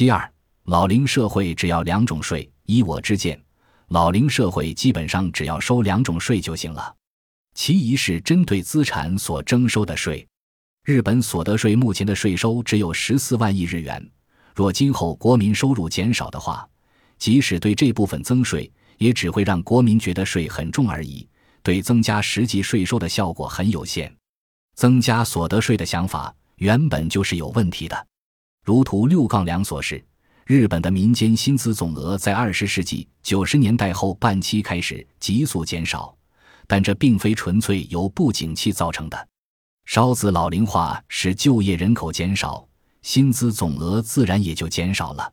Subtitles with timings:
[0.00, 0.32] 其二，
[0.64, 2.50] 老龄社会只要两种税。
[2.64, 3.38] 依我之见，
[3.88, 6.96] 老龄社会基本上只要收两种税就行了。
[7.54, 10.26] 其一是针对资产所征收的税。
[10.84, 14.02] 日本所得税目前的税收只有十四万亿日元，
[14.54, 16.66] 若今后国民收入减少的话，
[17.18, 21.28] 即使对这部分增税，也只会让国民觉得税很重而已，
[21.62, 24.10] 对增加实际税收的效果很有限。
[24.76, 28.06] 增加所得税的想法原本就是有问题的。
[28.64, 30.04] 如图六杠两所示，
[30.44, 36.14] 日本的民间薪资总额在二十世纪九十年代后半期开始急速减少，
[36.66, 39.28] 但这并非纯粹由不景气造成的。
[39.86, 42.66] 少子老龄化使就业人口减少，
[43.02, 45.32] 薪资总额自然也就减少了。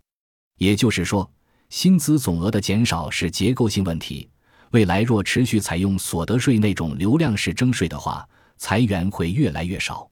[0.58, 1.30] 也就是说，
[1.70, 4.30] 薪资总额的减少是结构性问题。
[4.72, 10.10] 未来若持续采用所得税那种流量式征税的话，裁员会越来越少。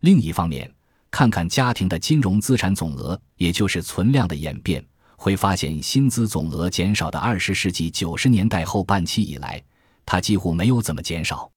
[0.00, 0.72] 另一方面，
[1.10, 4.84] 看看家庭的金融资产总额，也就是存量的演变，
[5.16, 9.62] 会发现薪资总额减少的二十世纪九十年代后半期以来，
[10.06, 11.50] 它几乎没有怎么减少。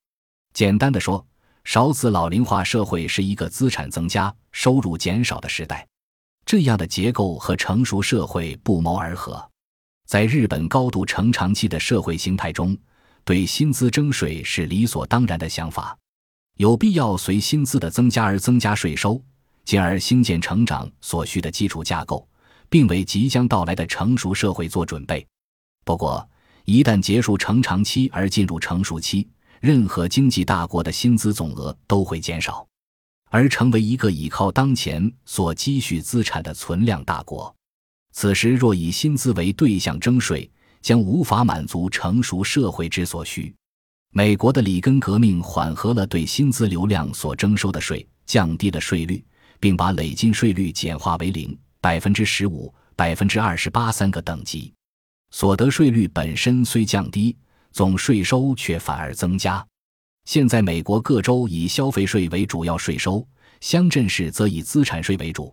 [0.52, 1.24] 简单的说，
[1.64, 5.86] 少子老龄化社会是一个资产增加、收入减少的时代。
[6.44, 9.42] 这样的结构和成熟社会不谋而合。
[10.06, 12.76] 在日本高度成长期的社会形态中，
[13.24, 15.96] 对薪资征税是理所当然的想法，
[16.58, 19.18] 有必要随薪资的增加而增加税收，
[19.64, 22.26] 进而兴建成长所需的基础架构，
[22.68, 25.26] 并为即将到来的成熟社会做准备。
[25.84, 26.28] 不过，
[26.64, 29.28] 一旦结束成长期而进入成熟期，
[29.60, 32.66] 任何经济大国的薪资总额都会减少，
[33.30, 37.54] 而成为一个依靠当前所积蓄资产的存量大国。
[38.12, 43.54] 此时若以薪资为对象征税，将无法满足成熟社会之所需。
[44.12, 49.24] 美国的里根革命缓和了对薪资流量所征收的税，降低了税率，
[49.60, 54.72] 并把累进税率简化为零、百分之十五、百分之二十八三个等级。
[55.30, 57.36] 所得税率本身虽降低。
[57.74, 59.66] 总税收却反而增加。
[60.26, 63.26] 现在，美国各州以消费税为主要税收，
[63.60, 65.52] 乡镇市则以资产税为主。